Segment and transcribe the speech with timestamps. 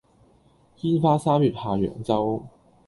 [0.77, 2.43] 煙花三月下揚州